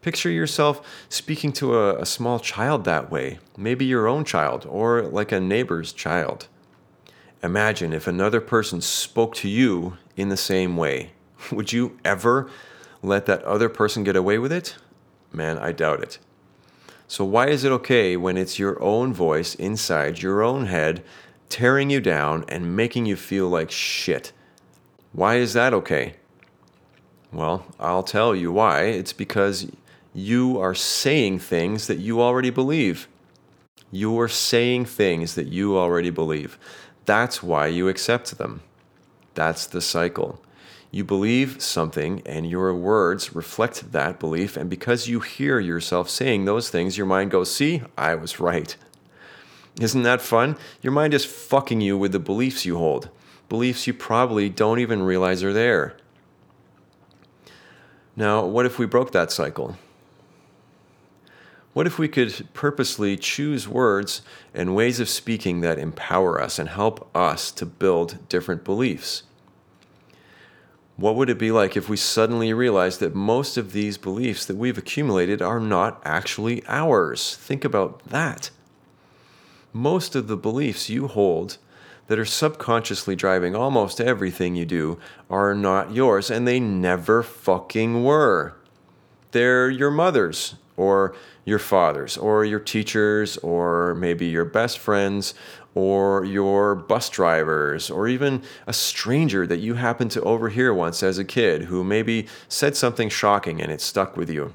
Picture 0.02 0.30
yourself 0.30 0.82
speaking 1.10 1.52
to 1.54 1.76
a, 1.76 2.02
a, 2.02 2.06
small 2.06 2.40
child 2.40 2.86
that 2.86 3.12
way, 3.12 3.40
maybe 3.58 3.84
your 3.84 4.08
own 4.08 4.24
child 4.24 4.66
or 4.70 5.02
like 5.02 5.34
a 5.34 5.42
neighbor's 5.42 5.92
child. 5.92 6.48
Imagine 7.44 7.92
if 7.92 8.08
another 8.08 8.40
person 8.40 8.80
spoke 8.80 9.36
to 9.36 9.50
you 9.50 9.98
in 10.16 10.30
the 10.30 10.38
same 10.38 10.78
way. 10.78 11.12
Would 11.52 11.74
you 11.74 11.98
ever 12.06 12.50
let 13.04 13.26
that 13.26 13.44
other 13.44 13.68
person 13.68 14.06
get 14.06 14.16
away 14.16 14.38
with 14.38 14.54
it? 14.54 14.76
Man, 15.34 15.58
I 15.58 15.74
doubt 15.74 16.02
it. 16.02 16.20
So, 17.08 17.26
why 17.26 17.48
is 17.48 17.64
it 17.64 17.72
okay 17.72 18.16
when 18.16 18.38
it's 18.38 18.60
your 18.60 18.82
own 18.82 19.14
voice 19.14 19.56
inside 19.56 20.22
your 20.22 20.44
own 20.44 20.68
head 20.68 21.04
tearing 21.50 21.90
you 21.90 22.00
down 22.00 22.46
and 22.48 22.76
making 22.76 23.06
you 23.06 23.16
feel 23.16 23.50
like 23.50 23.72
shit? 23.72 24.32
Why 25.12 25.38
is 25.38 25.54
that 25.54 25.74
okay? 25.74 26.16
Well, 27.32 27.66
I'll 27.80 28.04
tell 28.04 28.36
you 28.36 28.52
why. 28.52 28.84
It's 28.84 29.14
because 29.14 29.68
you 30.20 30.60
are 30.60 30.76
saying 30.76 31.40
things 31.40 31.88
that 31.88 32.00
you 32.00 32.22
already 32.22 32.50
believe. 32.50 33.08
You 33.92 34.20
are 34.20 34.28
saying 34.28 34.86
things 34.86 35.36
that 35.36 35.48
you 35.48 35.78
already 35.78 36.10
believe. 36.10 36.60
That's 37.06 37.42
why 37.42 37.68
you 37.68 37.88
accept 37.88 38.38
them. 38.38 38.62
That's 39.34 39.66
the 39.66 39.82
cycle. 39.82 40.44
You 40.92 41.04
believe 41.04 41.62
something, 41.62 42.22
and 42.26 42.50
your 42.50 42.74
words 42.74 43.36
reflect 43.36 43.92
that 43.92 44.20
belief. 44.20 44.58
And 44.58 44.70
because 44.70 45.08
you 45.08 45.20
hear 45.20 45.60
yourself 45.60 46.10
saying 46.10 46.46
those 46.46 46.70
things, 46.70 46.98
your 46.98 47.06
mind 47.08 47.32
goes, 47.32 47.54
See, 47.54 47.82
I 47.98 48.16
was 48.16 48.40
right. 48.40 48.76
Isn't 49.80 50.04
that 50.04 50.22
fun? 50.22 50.58
Your 50.82 50.94
mind 50.94 51.14
is 51.14 51.26
fucking 51.26 51.82
you 51.82 51.98
with 51.98 52.12
the 52.12 52.20
beliefs 52.20 52.66
you 52.66 52.78
hold, 52.78 53.10
beliefs 53.48 53.88
you 53.88 53.94
probably 53.94 54.50
don't 54.50 54.80
even 54.80 55.04
realize 55.04 55.44
are 55.44 55.54
there. 55.54 55.96
Now, 58.16 58.46
what 58.46 58.66
if 58.66 58.78
we 58.78 58.86
broke 58.86 59.12
that 59.14 59.32
cycle? 59.32 59.78
What 61.74 61.86
if 61.86 62.00
we 62.00 62.08
could 62.08 62.48
purposely 62.54 63.16
choose 63.16 63.68
words 63.68 64.22
and 64.54 64.76
ways 64.76 65.00
of 65.00 65.08
speaking 65.08 65.62
that 65.62 65.78
empower 65.78 66.42
us 66.42 66.58
and 66.58 66.68
help 66.68 67.10
us 67.16 67.52
to 67.52 67.66
build 67.66 68.28
different 68.28 68.64
beliefs? 68.64 69.24
What 70.98 71.16
would 71.16 71.30
it 71.30 71.38
be 71.38 71.52
like 71.52 71.78
if 71.78 71.88
we 71.88 71.96
suddenly 71.96 72.52
realized 72.52 73.00
that 73.00 73.16
most 73.16 73.56
of 73.56 73.72
these 73.72 73.98
beliefs 73.98 74.46
that 74.46 74.58
we've 74.58 74.78
accumulated 74.78 75.42
are 75.42 75.60
not 75.60 76.02
actually 76.04 76.64
ours? 76.68 77.38
Think 77.38 77.64
about 77.64 78.04
that. 78.06 78.50
Most 79.72 80.16
of 80.16 80.28
the 80.28 80.36
beliefs 80.36 80.90
you 80.90 81.08
hold 81.08 81.58
that 82.08 82.20
are 82.20 82.26
subconsciously 82.26 83.16
driving 83.16 83.56
almost 83.56 84.02
everything 84.02 84.56
you 84.56 84.66
do 84.66 85.00
are 85.30 85.54
not 85.54 85.94
yours, 85.94 86.32
and 86.32 86.48
they 86.48 86.60
never 86.60 87.22
fucking 87.22 88.04
were. 88.04 88.56
They're 89.32 89.70
your 89.70 89.92
mother's, 89.92 90.56
or 90.76 91.16
your 91.50 91.60
father's, 91.60 92.16
or 92.18 92.46
your 92.46 92.60
teacher's, 92.60 93.36
or 93.38 93.96
maybe 93.96 94.28
your 94.28 94.46
best 94.46 94.80
friend's, 94.80 95.34
or 95.76 96.24
your 96.24 96.76
bus 96.76 97.10
drivers, 97.10 97.90
or 97.90 98.08
even 98.08 98.42
a 98.68 98.74
stranger 98.74 99.46
that 99.46 99.60
you 99.60 99.74
happened 99.74 100.12
to 100.12 100.22
overhear 100.22 100.74
once 100.74 101.04
as 101.04 101.18
a 101.18 101.26
kid 101.26 101.64
who 101.64 101.84
maybe 101.84 102.28
said 102.48 102.76
something 102.76 103.10
shocking 103.10 103.62
and 103.62 103.72
it 103.72 103.82
stuck 103.82 104.16
with 104.16 104.30
you. 104.30 104.54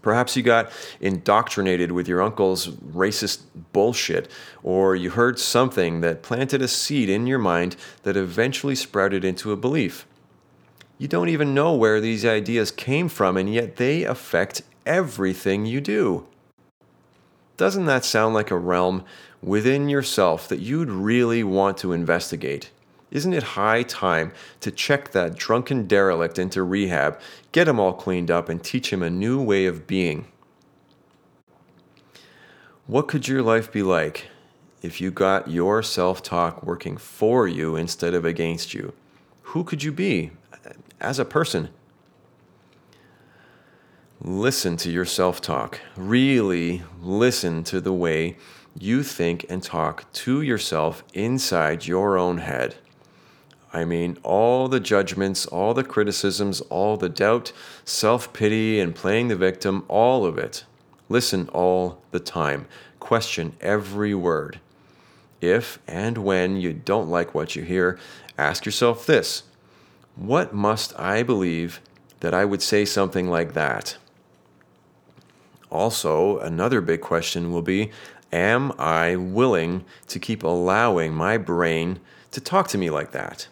Perhaps 0.00 0.36
you 0.36 0.42
got 0.42 0.70
indoctrinated 1.00 1.92
with 1.92 2.06
your 2.06 2.22
uncle's 2.22 2.68
racist 2.68 3.42
bullshit, 3.72 4.30
or 4.62 4.94
you 4.94 5.10
heard 5.10 5.38
something 5.38 6.00
that 6.02 6.22
planted 6.22 6.62
a 6.62 6.68
seed 6.68 7.08
in 7.08 7.26
your 7.26 7.38
mind 7.38 7.76
that 8.04 8.16
eventually 8.16 8.76
sprouted 8.76 9.24
into 9.24 9.52
a 9.52 9.56
belief. 9.56 10.06
You 10.98 11.08
don't 11.08 11.28
even 11.28 11.54
know 11.54 11.74
where 11.74 12.00
these 12.00 12.24
ideas 12.24 12.70
came 12.70 13.08
from, 13.08 13.36
and 13.36 13.52
yet 13.52 13.76
they 13.76 14.04
affect 14.04 14.62
everything 14.88 15.66
you 15.66 15.80
do. 15.80 16.26
Doesn't 17.56 17.86
that 17.86 18.04
sound 18.04 18.34
like 18.34 18.50
a 18.50 18.56
realm 18.56 19.04
within 19.42 19.88
yourself 19.88 20.48
that 20.48 20.60
you'd 20.60 20.90
really 20.90 21.44
want 21.44 21.76
to 21.78 21.92
investigate? 21.92 22.70
Isn't 23.10 23.34
it 23.34 23.42
high 23.42 23.82
time 23.82 24.32
to 24.60 24.70
check 24.70 25.12
that 25.12 25.36
drunken 25.36 25.86
derelict 25.86 26.38
into 26.38 26.62
rehab, 26.62 27.20
get 27.52 27.68
him 27.68 27.78
all 27.78 27.92
cleaned 27.92 28.30
up, 28.30 28.48
and 28.48 28.62
teach 28.62 28.92
him 28.92 29.02
a 29.02 29.10
new 29.10 29.40
way 29.40 29.66
of 29.66 29.86
being? 29.86 30.26
What 32.86 33.08
could 33.08 33.28
your 33.28 33.42
life 33.42 33.70
be 33.70 33.82
like 33.82 34.28
if 34.82 35.00
you 35.00 35.10
got 35.10 35.50
your 35.50 35.82
self 35.82 36.22
talk 36.22 36.62
working 36.62 36.96
for 36.96 37.46
you 37.46 37.76
instead 37.76 38.14
of 38.14 38.24
against 38.24 38.72
you? 38.72 38.92
Who 39.42 39.64
could 39.64 39.82
you 39.82 39.92
be 39.92 40.30
as 41.00 41.18
a 41.18 41.24
person? 41.24 41.70
Listen 44.20 44.76
to 44.78 44.90
your 44.90 45.04
self 45.04 45.40
talk. 45.40 45.80
Really 45.96 46.82
listen 47.00 47.62
to 47.64 47.80
the 47.80 47.92
way 47.92 48.36
you 48.76 49.04
think 49.04 49.46
and 49.48 49.62
talk 49.62 50.12
to 50.12 50.42
yourself 50.42 51.04
inside 51.14 51.86
your 51.86 52.18
own 52.18 52.38
head. 52.38 52.74
I 53.72 53.84
mean, 53.84 54.18
all 54.24 54.66
the 54.66 54.80
judgments, 54.80 55.46
all 55.46 55.72
the 55.72 55.84
criticisms, 55.84 56.60
all 56.62 56.96
the 56.96 57.08
doubt, 57.08 57.52
self 57.84 58.32
pity, 58.32 58.80
and 58.80 58.92
playing 58.92 59.28
the 59.28 59.36
victim, 59.36 59.84
all 59.86 60.26
of 60.26 60.36
it. 60.36 60.64
Listen 61.08 61.48
all 61.50 62.02
the 62.10 62.20
time. 62.20 62.66
Question 62.98 63.54
every 63.60 64.16
word. 64.16 64.58
If 65.40 65.78
and 65.86 66.18
when 66.18 66.56
you 66.56 66.72
don't 66.72 67.08
like 67.08 67.36
what 67.36 67.54
you 67.54 67.62
hear, 67.62 68.00
ask 68.36 68.66
yourself 68.66 69.06
this 69.06 69.44
What 70.16 70.52
must 70.52 70.98
I 70.98 71.22
believe 71.22 71.80
that 72.18 72.34
I 72.34 72.44
would 72.44 72.62
say 72.62 72.84
something 72.84 73.30
like 73.30 73.52
that? 73.54 73.96
Also, 75.70 76.38
another 76.38 76.80
big 76.80 77.00
question 77.00 77.52
will 77.52 77.62
be 77.62 77.90
Am 78.32 78.72
I 78.78 79.16
willing 79.16 79.84
to 80.08 80.18
keep 80.18 80.42
allowing 80.42 81.14
my 81.14 81.38
brain 81.38 82.00
to 82.30 82.40
talk 82.40 82.68
to 82.68 82.78
me 82.78 82.90
like 82.90 83.12
that? 83.12 83.48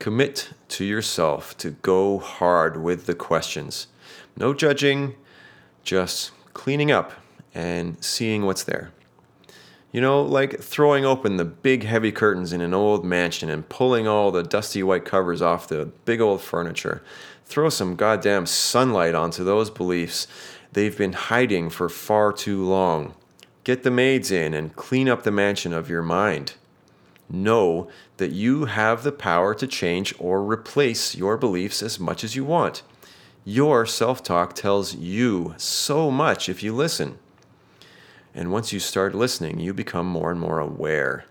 Commit 0.00 0.50
to 0.68 0.84
yourself 0.84 1.56
to 1.58 1.70
go 1.70 2.18
hard 2.18 2.82
with 2.82 3.06
the 3.06 3.14
questions. 3.14 3.86
No 4.36 4.54
judging, 4.54 5.14
just 5.84 6.32
cleaning 6.54 6.90
up 6.90 7.12
and 7.54 8.02
seeing 8.02 8.44
what's 8.44 8.64
there. 8.64 8.92
You 9.92 10.00
know, 10.00 10.22
like 10.22 10.60
throwing 10.60 11.04
open 11.04 11.36
the 11.36 11.44
big 11.44 11.84
heavy 11.84 12.12
curtains 12.12 12.52
in 12.52 12.60
an 12.60 12.72
old 12.72 13.04
mansion 13.04 13.50
and 13.50 13.68
pulling 13.68 14.06
all 14.06 14.30
the 14.30 14.42
dusty 14.42 14.82
white 14.82 15.04
covers 15.04 15.42
off 15.42 15.68
the 15.68 15.86
big 16.04 16.20
old 16.20 16.40
furniture. 16.40 17.02
Throw 17.50 17.68
some 17.68 17.96
goddamn 17.96 18.46
sunlight 18.46 19.16
onto 19.16 19.42
those 19.42 19.70
beliefs 19.70 20.28
they've 20.72 20.96
been 20.96 21.14
hiding 21.14 21.68
for 21.68 21.88
far 21.88 22.32
too 22.32 22.64
long. 22.64 23.16
Get 23.64 23.82
the 23.82 23.90
maids 23.90 24.30
in 24.30 24.54
and 24.54 24.76
clean 24.76 25.08
up 25.08 25.24
the 25.24 25.32
mansion 25.32 25.72
of 25.72 25.90
your 25.90 26.00
mind. 26.00 26.54
Know 27.28 27.88
that 28.18 28.30
you 28.30 28.66
have 28.66 29.02
the 29.02 29.10
power 29.10 29.52
to 29.56 29.66
change 29.66 30.14
or 30.20 30.44
replace 30.44 31.16
your 31.16 31.36
beliefs 31.36 31.82
as 31.82 31.98
much 31.98 32.22
as 32.22 32.36
you 32.36 32.44
want. 32.44 32.84
Your 33.44 33.84
self 33.84 34.22
talk 34.22 34.54
tells 34.54 34.94
you 34.94 35.54
so 35.56 36.08
much 36.08 36.48
if 36.48 36.62
you 36.62 36.72
listen. 36.72 37.18
And 38.32 38.52
once 38.52 38.72
you 38.72 38.78
start 38.78 39.12
listening, 39.12 39.58
you 39.58 39.74
become 39.74 40.06
more 40.06 40.30
and 40.30 40.38
more 40.38 40.60
aware. 40.60 41.24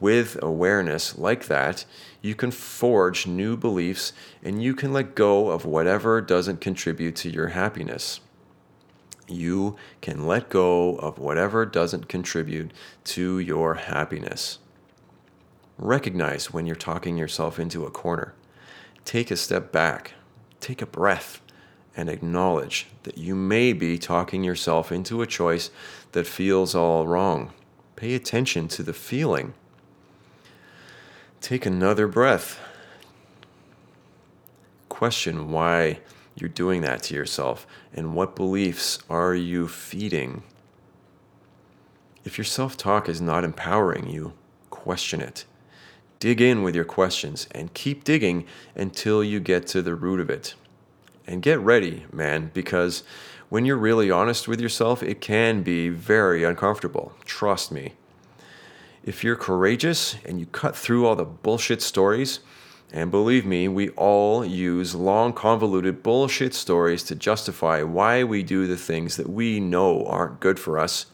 With 0.00 0.40
awareness 0.42 1.18
like 1.18 1.46
that, 1.46 1.84
you 2.20 2.34
can 2.34 2.50
forge 2.50 3.26
new 3.26 3.56
beliefs 3.56 4.12
and 4.42 4.62
you 4.62 4.74
can 4.74 4.92
let 4.92 5.14
go 5.14 5.50
of 5.50 5.64
whatever 5.64 6.20
doesn't 6.20 6.60
contribute 6.60 7.16
to 7.16 7.30
your 7.30 7.48
happiness 7.48 8.20
you 9.32 9.76
can 10.00 10.26
let 10.26 10.48
go 10.48 10.96
of 10.96 11.18
whatever 11.18 11.64
doesn't 11.66 12.08
contribute 12.08 12.72
to 13.04 13.38
your 13.38 13.74
happiness. 13.74 14.58
Recognize 15.78 16.52
when 16.52 16.66
you're 16.66 16.76
talking 16.76 17.16
yourself 17.16 17.58
into 17.58 17.84
a 17.84 17.90
corner. 17.90 18.34
Take 19.04 19.30
a 19.30 19.36
step 19.36 19.72
back, 19.72 20.12
take 20.60 20.82
a 20.82 20.86
breath, 20.86 21.40
and 21.96 22.08
acknowledge 22.08 22.86
that 23.02 23.18
you 23.18 23.34
may 23.34 23.72
be 23.72 23.98
talking 23.98 24.44
yourself 24.44 24.92
into 24.92 25.22
a 25.22 25.26
choice 25.26 25.70
that 26.12 26.26
feels 26.26 26.74
all 26.74 27.06
wrong. 27.06 27.52
Pay 27.96 28.14
attention 28.14 28.68
to 28.68 28.82
the 28.82 28.94
feeling. 28.94 29.54
Take 31.42 31.66
another 31.66 32.06
breath. 32.06 32.60
Question 34.88 35.50
why 35.50 35.98
you're 36.36 36.48
doing 36.48 36.82
that 36.82 37.02
to 37.02 37.14
yourself? 37.16 37.66
And 37.92 38.14
what 38.14 38.36
beliefs 38.36 39.00
are 39.10 39.34
you 39.34 39.66
feeding? 39.66 40.44
If 42.24 42.38
your 42.38 42.44
self 42.44 42.76
talk 42.76 43.08
is 43.08 43.20
not 43.20 43.42
empowering 43.42 44.08
you, 44.08 44.34
question 44.70 45.20
it. 45.20 45.44
Dig 46.20 46.40
in 46.40 46.62
with 46.62 46.76
your 46.76 46.84
questions 46.84 47.48
and 47.50 47.74
keep 47.74 48.04
digging 48.04 48.46
until 48.76 49.24
you 49.24 49.40
get 49.40 49.66
to 49.66 49.82
the 49.82 49.96
root 49.96 50.20
of 50.20 50.30
it. 50.30 50.54
And 51.26 51.42
get 51.42 51.58
ready, 51.58 52.06
man, 52.12 52.52
because 52.54 53.02
when 53.48 53.64
you're 53.64 53.76
really 53.76 54.12
honest 54.12 54.46
with 54.46 54.60
yourself, 54.60 55.02
it 55.02 55.20
can 55.20 55.64
be 55.64 55.88
very 55.88 56.44
uncomfortable. 56.44 57.14
Trust 57.24 57.72
me. 57.72 57.94
If 59.04 59.24
you're 59.24 59.36
courageous 59.36 60.16
and 60.24 60.38
you 60.38 60.46
cut 60.46 60.76
through 60.76 61.06
all 61.06 61.16
the 61.16 61.24
bullshit 61.24 61.82
stories, 61.82 62.38
and 62.92 63.10
believe 63.10 63.44
me, 63.44 63.66
we 63.66 63.88
all 63.90 64.44
use 64.44 64.94
long, 64.94 65.32
convoluted 65.32 66.02
bullshit 66.02 66.54
stories 66.54 67.02
to 67.04 67.16
justify 67.16 67.82
why 67.82 68.22
we 68.22 68.42
do 68.42 68.66
the 68.66 68.76
things 68.76 69.16
that 69.16 69.28
we 69.28 69.58
know 69.58 70.06
aren't 70.06 70.40
good 70.40 70.60
for 70.60 70.78
us. 70.78 71.06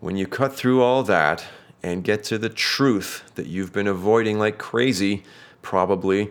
When 0.00 0.16
you 0.16 0.26
cut 0.26 0.54
through 0.54 0.82
all 0.82 1.02
that 1.02 1.44
and 1.82 2.04
get 2.04 2.24
to 2.24 2.38
the 2.38 2.48
truth 2.48 3.24
that 3.34 3.46
you've 3.46 3.72
been 3.72 3.88
avoiding 3.88 4.38
like 4.38 4.56
crazy, 4.56 5.24
probably, 5.62 6.30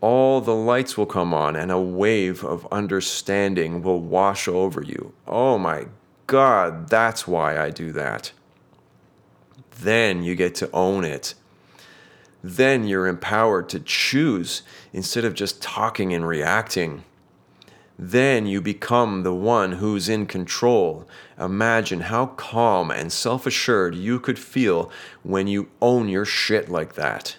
all 0.00 0.40
the 0.40 0.54
lights 0.54 0.96
will 0.96 1.06
come 1.06 1.34
on 1.34 1.54
and 1.54 1.70
a 1.70 1.80
wave 1.80 2.44
of 2.44 2.66
understanding 2.72 3.82
will 3.82 4.00
wash 4.00 4.48
over 4.48 4.82
you. 4.82 5.12
Oh 5.26 5.58
my 5.58 5.86
God, 6.26 6.88
that's 6.88 7.28
why 7.28 7.58
I 7.58 7.70
do 7.70 7.92
that. 7.92 8.32
Then 9.80 10.22
you 10.22 10.34
get 10.34 10.54
to 10.56 10.70
own 10.72 11.04
it 11.04 11.34
then 12.42 12.86
you're 12.86 13.06
empowered 13.06 13.68
to 13.70 13.80
choose 13.80 14.62
instead 14.92 15.24
of 15.24 15.34
just 15.34 15.60
talking 15.62 16.12
and 16.14 16.26
reacting. 16.26 17.04
Then 17.98 18.46
you 18.46 18.60
become 18.60 19.24
the 19.24 19.34
one 19.34 19.72
who's 19.72 20.08
in 20.08 20.26
control. 20.26 21.08
Imagine 21.38 22.00
how 22.02 22.26
calm 22.26 22.92
and 22.92 23.12
self 23.12 23.44
assured 23.44 23.96
you 23.96 24.20
could 24.20 24.38
feel 24.38 24.90
when 25.24 25.48
you 25.48 25.68
own 25.82 26.08
your 26.08 26.24
shit 26.24 26.68
like 26.68 26.94
that. 26.94 27.36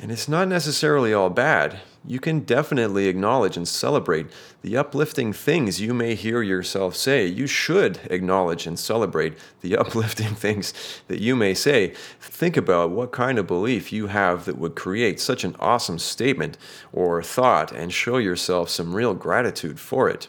And 0.00 0.10
it's 0.10 0.28
not 0.28 0.48
necessarily 0.48 1.12
all 1.12 1.30
bad 1.30 1.80
you 2.04 2.18
can 2.18 2.40
definitely 2.40 3.06
acknowledge 3.06 3.56
and 3.56 3.66
celebrate 3.66 4.26
the 4.62 4.76
uplifting 4.76 5.32
things 5.32 5.80
you 5.80 5.94
may 5.94 6.14
hear 6.14 6.42
yourself 6.42 6.96
say. 6.96 7.26
You 7.26 7.46
should 7.46 8.00
acknowledge 8.10 8.66
and 8.66 8.78
celebrate 8.78 9.34
the 9.60 9.76
uplifting 9.78 10.34
things 10.34 10.74
that 11.08 11.20
you 11.20 11.36
may 11.36 11.54
say. 11.54 11.94
Think 12.20 12.56
about 12.56 12.90
what 12.90 13.12
kind 13.12 13.38
of 13.38 13.46
belief 13.46 13.92
you 13.92 14.08
have 14.08 14.46
that 14.46 14.58
would 14.58 14.74
create 14.74 15.20
such 15.20 15.44
an 15.44 15.54
awesome 15.60 15.98
statement 15.98 16.58
or 16.92 17.22
thought 17.22 17.70
and 17.70 17.92
show 17.92 18.18
yourself 18.18 18.68
some 18.68 18.96
real 18.96 19.14
gratitude 19.14 19.78
for 19.78 20.08
it. 20.08 20.28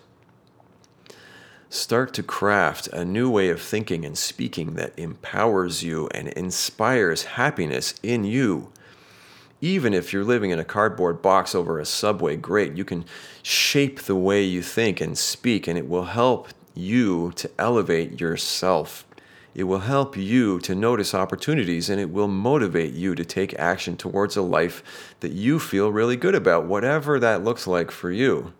Start 1.70 2.14
to 2.14 2.22
craft 2.22 2.88
a 2.90 3.04
new 3.04 3.32
way 3.32 3.50
of 3.50 3.60
thinking 3.60 4.06
and 4.06 4.16
speaking 4.16 4.76
that 4.76 4.94
empowers 4.96 5.82
you 5.82 6.08
and 6.10 6.28
inspires 6.28 7.24
happiness 7.24 7.96
in 8.04 8.24
you 8.24 8.72
even 9.64 9.94
if 9.94 10.12
you're 10.12 10.26
living 10.26 10.52
in 10.52 10.60
a 10.60 10.66
cardboard 10.66 11.22
box 11.22 11.56
over 11.56 11.80
a 11.80 11.86
subway 11.86 12.36
grate, 12.36 12.74
you 12.74 12.84
can 12.84 13.06
shape 13.42 14.02
the 14.02 14.16
way 14.16 14.44
you 14.44 14.62
think 14.62 15.00
and 15.00 15.18
speak, 15.18 15.68
and 15.68 15.78
it 15.78 15.88
will 15.88 16.04
help 16.04 16.50
you 16.76 17.32
to 17.38 17.50
elevate 17.58 18.20
yourself. 18.20 19.06
It 19.56 19.64
will 19.64 19.80
help 19.80 20.18
you 20.18 20.60
to 20.60 20.76
notice 20.76 21.14
opportunities 21.14 21.90
and 21.90 22.02
it 22.02 22.10
will 22.10 22.28
motivate 22.28 22.94
you 22.94 23.16
to 23.16 23.24
take 23.24 23.58
action 23.58 23.96
towards 23.96 24.36
a 24.36 24.42
life 24.42 25.16
that 25.22 25.32
you 25.32 25.60
feel 25.60 25.94
really 25.94 26.18
good 26.18 26.36
about, 26.36 26.66
whatever 26.66 27.18
that 27.20 27.46
looks 27.46 27.66
like 27.66 27.90
for 27.90 28.12
you. 28.12 28.52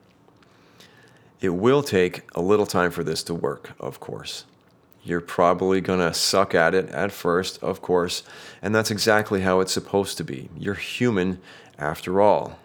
It 1.42 1.50
will 1.50 1.84
take 1.84 2.22
a 2.34 2.42
little 2.42 2.68
time 2.68 2.92
for 2.92 3.04
this 3.04 3.24
to 3.24 3.34
work, 3.34 3.72
of 3.78 4.00
course. 4.00 4.46
You're 5.04 5.22
probably 5.22 5.82
going 5.82 6.00
to 6.00 6.14
suck 6.14 6.56
at 6.56 6.74
it 6.74 6.90
at 6.90 7.12
first, 7.12 7.62
of 7.62 7.82
course, 7.82 8.24
and 8.62 8.74
that's 8.74 8.92
exactly 8.92 9.42
how 9.42 9.60
it's 9.60 9.74
supposed 9.74 10.18
to 10.18 10.24
be. 10.24 10.50
You're 10.58 10.76
human 10.76 11.40
after 11.78 12.22
all. 12.22 12.58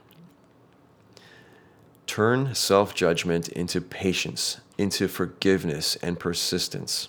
Turn 2.07 2.55
self 2.55 2.95
judgment 2.95 3.49
into 3.49 3.81
patience, 3.81 4.61
into 4.79 5.09
forgiveness 5.09 5.97
and 5.97 6.19
persistence. 6.19 7.09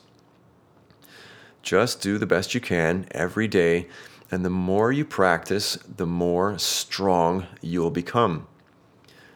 Just 1.61 2.01
do 2.01 2.17
the 2.17 2.25
best 2.25 2.55
you 2.55 2.61
can 2.61 3.07
every 3.11 3.47
day, 3.47 3.87
and 4.31 4.43
the 4.43 4.49
more 4.49 4.91
you 4.91 5.05
practice, 5.05 5.77
the 5.97 6.07
more 6.07 6.57
strong 6.57 7.45
you'll 7.61 7.91
become 7.91 8.47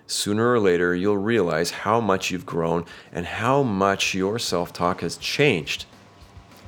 sooner 0.08 0.52
or 0.52 0.60
later 0.60 0.94
you'll 0.96 1.18
realize 1.18 1.72
how 1.72 2.00
much 2.00 2.32
you've 2.32 2.46
grown 2.46 2.86
and 3.12 3.26
how 3.26 3.64
much 3.64 4.14
your 4.14 4.40
self 4.40 4.74
talk 4.74 5.02
has 5.02 5.18
changed. 5.18 5.86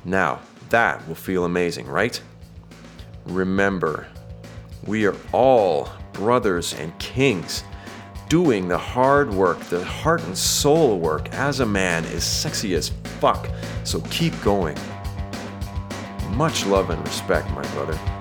Now, 0.04 0.40
that 0.70 1.06
will 1.06 1.14
feel 1.14 1.44
amazing, 1.44 1.86
right? 1.86 2.20
Remember, 3.26 4.06
we 4.86 5.06
are 5.06 5.16
all 5.32 5.88
brothers 6.12 6.74
and 6.74 6.96
kings. 6.98 7.64
Doing 8.28 8.66
the 8.66 8.78
hard 8.78 9.32
work, 9.32 9.60
the 9.64 9.84
heart 9.84 10.22
and 10.24 10.36
soul 10.36 10.98
work 10.98 11.28
as 11.32 11.60
a 11.60 11.66
man 11.66 12.04
is 12.06 12.24
sexy 12.24 12.74
as 12.74 12.90
fuck, 13.20 13.48
so 13.84 14.00
keep 14.10 14.40
going. 14.42 14.76
Much 16.30 16.66
love 16.66 16.90
and 16.90 17.00
respect, 17.06 17.48
my 17.50 17.62
brother. 17.74 18.15